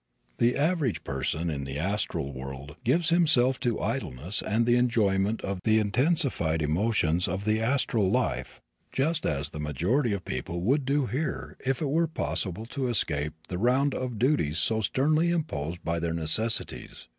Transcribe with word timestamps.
The 0.39 0.57
average 0.57 1.03
person 1.03 1.51
in 1.51 1.63
the 1.63 1.77
astral 1.77 2.33
world 2.33 2.75
gives 2.83 3.09
himself 3.09 3.59
to 3.59 3.79
idleness 3.79 4.41
and 4.41 4.65
the 4.65 4.75
enjoyment 4.75 5.41
of 5.43 5.59
the 5.63 5.77
intensified 5.77 6.63
emotions 6.63 7.27
of 7.27 7.45
the 7.45 7.61
astral 7.61 8.09
life 8.09 8.59
just 8.91 9.27
as 9.27 9.51
the 9.51 9.59
majority 9.59 10.11
of 10.13 10.25
people 10.25 10.61
would 10.61 10.85
do 10.87 11.05
here 11.05 11.55
if 11.63 11.83
it 11.83 11.89
were 11.89 12.07
possible 12.07 12.65
to 12.65 12.87
escape 12.87 13.35
the 13.49 13.59
round 13.59 13.93
of 13.93 14.17
duties 14.17 14.57
so 14.57 14.81
sternly 14.81 15.29
imposed 15.29 15.83
by 15.83 15.99
their 15.99 16.15
necessities. 16.15 17.07